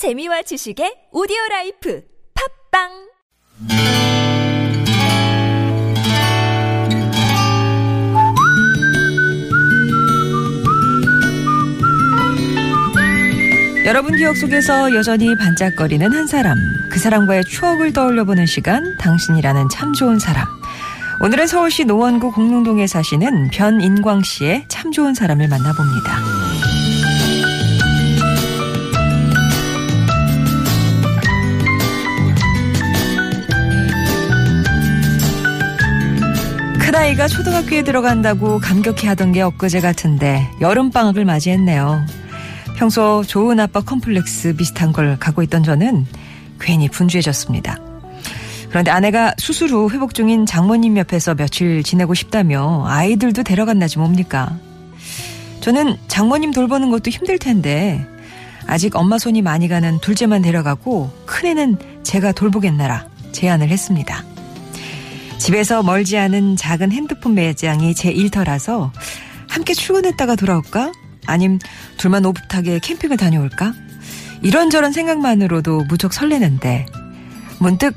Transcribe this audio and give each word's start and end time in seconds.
재미와 0.00 0.40
지식의 0.40 1.12
오디오 1.12 1.36
라이프 1.50 2.00
팟빵 2.72 2.88
여러분 13.84 14.16
기억 14.16 14.38
속에서 14.38 14.94
여전히 14.94 15.36
반짝거리는 15.36 16.10
한 16.10 16.26
사람, 16.26 16.56
그 16.90 16.98
사람과의 16.98 17.44
추억을 17.44 17.92
떠올려 17.92 18.24
보는 18.24 18.46
시간, 18.46 18.96
당신이라는 18.96 19.68
참 19.68 19.92
좋은 19.92 20.18
사람. 20.18 20.46
오늘은 21.20 21.46
서울시 21.46 21.84
노원구 21.84 22.32
공릉동에 22.32 22.86
사시는 22.86 23.50
변인광 23.50 24.22
씨의 24.22 24.64
참 24.68 24.92
좋은 24.92 25.12
사람을 25.12 25.46
만나봅니다. 25.48 26.49
아이가 37.00 37.28
초등학교에 37.28 37.82
들어간다고 37.82 38.58
감격해 38.58 39.08
하던 39.08 39.32
게 39.32 39.40
엊그제 39.40 39.80
같은데 39.80 40.46
여름방학을 40.60 41.24
맞이했네요. 41.24 42.04
평소 42.76 43.24
좋은 43.26 43.58
아빠 43.58 43.80
컴플렉스 43.80 44.54
비슷한 44.56 44.92
걸 44.92 45.18
갖고 45.18 45.42
있던 45.42 45.62
저는 45.62 46.04
괜히 46.60 46.90
분주해졌습니다. 46.90 47.78
그런데 48.68 48.90
아내가 48.90 49.32
수술 49.38 49.70
후 49.70 49.88
회복 49.90 50.12
중인 50.12 50.44
장모님 50.44 50.98
옆에서 50.98 51.34
며칠 51.34 51.82
지내고 51.82 52.12
싶다며 52.12 52.84
아이들도 52.86 53.44
데려간다지 53.44 53.98
뭡니까? 53.98 54.58
저는 55.60 55.96
장모님 56.06 56.50
돌보는 56.52 56.90
것도 56.90 57.10
힘들 57.10 57.38
텐데 57.38 58.06
아직 58.66 58.94
엄마 58.94 59.16
손이 59.16 59.40
많이 59.40 59.68
가는 59.68 59.98
둘째만 60.00 60.42
데려가고 60.42 61.10
큰애는 61.24 61.78
제가 62.02 62.32
돌보겠나라 62.32 63.06
제안을 63.32 63.70
했습니다. 63.70 64.29
집에서 65.40 65.82
멀지 65.82 66.18
않은 66.18 66.56
작은 66.56 66.92
핸드폰 66.92 67.34
매장이 67.34 67.94
제 67.94 68.10
일터라서 68.10 68.92
함께 69.48 69.72
출근했다가 69.72 70.36
돌아올까? 70.36 70.92
아님 71.26 71.58
둘만 71.96 72.26
오붓하게 72.26 72.78
캠핑을 72.80 73.16
다녀올까? 73.16 73.72
이런저런 74.42 74.92
생각만으로도 74.92 75.84
무척 75.88 76.12
설레는데 76.12 76.84
문득 77.58 77.96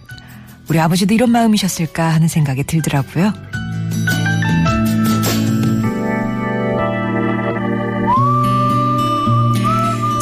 우리 0.70 0.80
아버지도 0.80 1.14
이런 1.14 1.32
마음이셨을까 1.32 2.14
하는 2.14 2.30
생각이 2.30 2.64
들더라고요. 2.64 3.34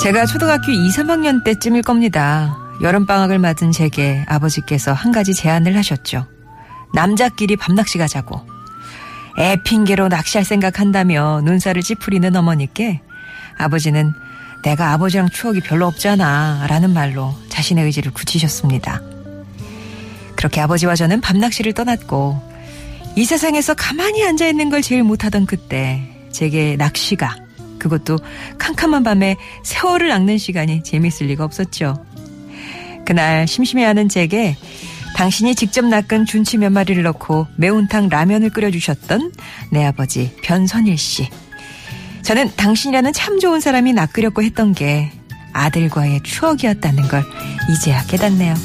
제가 0.01 0.25
초등학교 0.25 0.71
2, 0.71 0.89
3학년 0.89 1.43
때쯤일 1.43 1.83
겁니다. 1.83 2.57
여름방학을 2.81 3.37
맞은 3.37 3.71
제게 3.71 4.25
아버지께서 4.27 4.91
한 4.91 5.11
가지 5.11 5.35
제안을 5.35 5.77
하셨죠. 5.77 6.25
남자끼리 6.93 7.55
밤낚시 7.55 7.97
가자고. 7.97 8.41
애 9.39 9.57
핑계로 9.63 10.09
낚시할 10.09 10.43
생각한다며 10.43 11.41
눈살을 11.45 11.81
찌푸리는 11.81 12.35
어머니께 12.35 13.01
아버지는 13.57 14.13
내가 14.63 14.91
아버지랑 14.93 15.29
추억이 15.29 15.61
별로 15.61 15.87
없잖아 15.87 16.65
라는 16.67 16.93
말로 16.93 17.33
자신의 17.49 17.85
의지를 17.85 18.11
굳히셨습니다. 18.11 19.01
그렇게 20.35 20.59
아버지와 20.59 20.95
저는 20.95 21.21
밤낚시를 21.21 21.73
떠났고 21.73 22.41
이 23.15 23.25
세상에서 23.25 23.73
가만히 23.73 24.23
앉아있는 24.25 24.69
걸 24.69 24.81
제일 24.81 25.03
못하던 25.03 25.45
그때 25.45 26.01
제게 26.31 26.75
낚시가 26.77 27.35
그것도 27.79 28.17
캄캄한 28.57 29.03
밤에 29.03 29.37
세월을 29.63 30.09
낚는 30.09 30.37
시간이 30.37 30.83
재밌을 30.83 31.27
리가 31.27 31.43
없었죠. 31.43 32.05
그날 33.05 33.47
심심해하는 33.47 34.07
제게 34.07 34.55
당신이 35.21 35.53
직접 35.53 35.85
낚은 35.85 36.25
준치 36.25 36.57
몇 36.57 36.71
마리를 36.71 37.03
넣고 37.03 37.45
매운탕 37.55 38.09
라면을 38.09 38.49
끓여주셨던 38.49 39.31
내 39.69 39.85
아버지 39.85 40.35
변선일 40.41 40.97
씨. 40.97 41.29
저는 42.23 42.49
당신이라는 42.55 43.13
참 43.13 43.39
좋은 43.39 43.59
사람이 43.59 43.93
낚으려고 43.93 44.41
했던 44.41 44.73
게 44.73 45.11
아들과의 45.53 46.21
추억이었다는 46.23 47.07
걸 47.07 47.23
이제야 47.69 48.03
깨닫네요. 48.07 48.55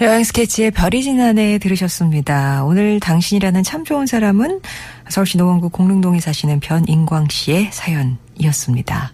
여행 0.00 0.24
스케치의 0.24 0.72
별이 0.72 1.04
지난해 1.04 1.58
들으셨습니다. 1.58 2.64
오늘 2.64 2.98
당신이라는 2.98 3.62
참 3.62 3.84
좋은 3.84 4.06
사람은 4.06 4.60
서울시 5.08 5.38
노원구 5.38 5.70
공릉동에 5.70 6.18
사시는 6.18 6.58
변인광 6.58 7.28
씨의 7.30 7.70
사연이었습니다. 7.72 9.12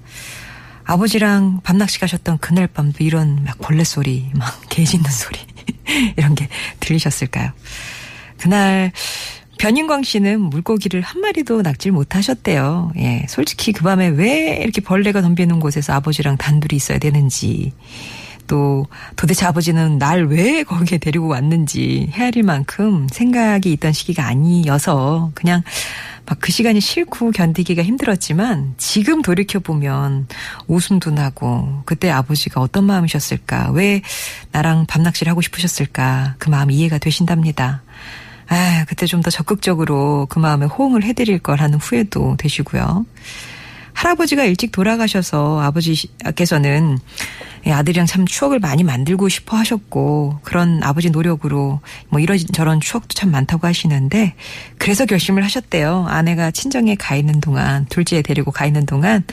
아버지랑 0.85 1.61
밤낚시 1.63 2.01
가셨던 2.01 2.39
그날 2.39 2.67
밤도 2.67 3.05
이런 3.05 3.45
막 3.45 3.59
벌레 3.59 3.85
소리, 3.85 4.31
막 4.35 4.59
개 4.71 4.83
짖는 4.85 5.11
소리 5.11 5.39
이런 6.17 6.35
게 6.35 6.49
들리셨을까요? 6.81 7.51
그날 8.39 8.91
변인광 9.59 10.03
씨는 10.03 10.41
물고기를 10.41 11.03
한 11.03 11.21
마리도 11.21 11.61
낚질 11.61 11.93
못하셨대요. 11.93 12.93
예, 12.97 13.27
솔직히 13.29 13.73
그 13.73 13.85
밤에 13.85 14.09
왜 14.09 14.57
이렇게 14.63 14.81
벌레가 14.81 15.21
덤비는 15.21 15.61
곳에서 15.61 15.93
아버지랑 15.93 16.39
단둘이 16.39 16.75
있어야 16.75 16.99
되는지 16.99 17.75
또 18.51 18.85
도대체 19.15 19.47
아버지는 19.47 19.97
날 19.99 20.25
왜 20.25 20.65
거기에 20.65 20.99
데리고 20.99 21.29
왔는지 21.29 22.11
헤아릴 22.13 22.43
만큼 22.43 23.07
생각이 23.13 23.73
있던 23.73 23.93
시기가 23.93 24.27
아니어서 24.27 25.31
그냥 25.35 25.63
막 26.27 26.39
그 26.41 26.51
시간이 26.53 26.81
싫고 26.81 27.31
견디기가 27.33 27.83
힘들었지만 27.83 28.75
지금 28.77 29.23
돌이켜보면 29.23 30.27
웃음도 30.69 31.11
나고 31.11 31.83
그때 31.85 32.11
아버지가 32.11 32.61
어떤 32.61 32.85
마음이셨을까 32.85 33.71
왜 33.73 34.03
나랑 34.53 34.87
밤낚시를 34.87 35.31
하고 35.31 35.41
싶으셨을까 35.43 36.35
그 36.39 36.49
마음 36.51 36.71
이해가 36.71 36.99
되신답니다. 36.99 37.83
아, 38.49 38.85
그때 38.89 39.07
좀 39.07 39.23
더 39.23 39.31
적극적으로 39.31 40.27
그 40.29 40.39
마음에 40.41 40.67
호응을 40.67 41.05
해드릴 41.05 41.39
걸 41.41 41.61
하는 41.61 41.79
후회도 41.79 42.37
되시고요. 42.39 43.07
할아버지가 43.93 44.45
일찍 44.45 44.73
돌아가셔서 44.73 45.61
아버지께서는 45.61 46.99
아들이랑 47.67 48.07
참 48.07 48.27
추억을 48.27 48.59
많이 48.59 48.83
만들고 48.83 49.29
싶어 49.29 49.57
하셨고 49.57 50.41
그런 50.43 50.83
아버지 50.83 51.11
노력으로 51.11 51.81
뭐 52.09 52.21
이런 52.21 52.39
저런 52.53 52.81
추억도 52.81 53.15
참 53.15 53.31
많다고 53.31 53.67
하시는데 53.67 54.35
그래서 54.79 55.05
결심을 55.05 55.45
하셨대요. 55.45 56.07
아내가 56.09 56.51
친정에 56.51 56.95
가 56.95 57.17
있는 57.17 57.41
동안 57.41 57.87
둘째 57.89 58.23
데리고 58.23 58.51
가 58.51 58.67
있는 58.67 58.87
동안 58.87 59.25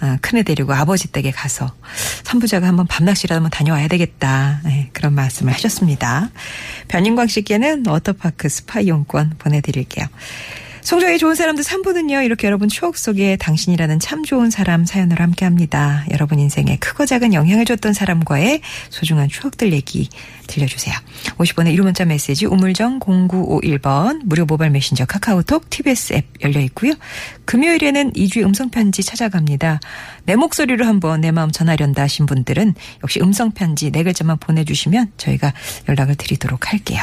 어, 0.00 0.16
큰애 0.20 0.42
데리고 0.42 0.74
아버지 0.74 1.08
댁에 1.08 1.30
가서 1.30 1.72
선부자가 2.24 2.66
한번 2.66 2.86
밤낚시라도 2.86 3.36
한번 3.36 3.50
다녀와야 3.50 3.88
되겠다. 3.88 4.60
네, 4.64 4.90
그런 4.92 5.14
말씀을 5.14 5.52
하셨습니다. 5.52 6.30
변인광 6.88 7.28
씨께는 7.28 7.84
워터파크 7.86 8.48
스파 8.48 8.80
이용권 8.80 9.34
보내드릴게요. 9.38 10.06
송정의 10.86 11.18
좋은 11.18 11.34
사람들 11.34 11.64
3부는요, 11.64 12.24
이렇게 12.24 12.46
여러분 12.46 12.68
추억 12.68 12.96
속에 12.96 13.36
당신이라는 13.38 13.98
참 13.98 14.22
좋은 14.22 14.50
사람 14.50 14.84
사연으로 14.84 15.20
함께 15.20 15.44
합니다. 15.44 16.06
여러분 16.12 16.38
인생에 16.38 16.76
크고 16.76 17.06
작은 17.06 17.34
영향을 17.34 17.64
줬던 17.64 17.92
사람과의 17.92 18.60
소중한 18.90 19.28
추억들 19.28 19.72
얘기 19.72 20.08
들려주세요. 20.46 20.94
50번의 21.38 21.76
1호 21.76 21.82
문자 21.82 22.04
메시지 22.04 22.46
우물정 22.46 23.00
0951번 23.00 24.20
무료 24.26 24.44
모바일 24.44 24.70
메신저 24.70 25.06
카카오톡 25.06 25.68
TBS 25.70 26.12
앱 26.12 26.24
열려 26.42 26.60
있고요. 26.60 26.92
금요일에는 27.46 28.12
2주의 28.12 28.44
음성편지 28.44 29.02
찾아갑니다. 29.02 29.80
내 30.22 30.36
목소리로 30.36 30.86
한번 30.86 31.20
내 31.20 31.32
마음 31.32 31.50
전하련다 31.50 32.00
하신 32.00 32.26
분들은 32.26 32.74
역시 33.02 33.18
음성편지 33.20 33.90
네 33.90 34.04
글자만 34.04 34.38
보내주시면 34.38 35.14
저희가 35.16 35.52
연락을 35.88 36.14
드리도록 36.14 36.70
할게요. 36.70 37.02